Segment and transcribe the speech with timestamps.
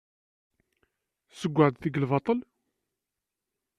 [1.31, 2.39] Ssewweɣ-d deg lbaṭel?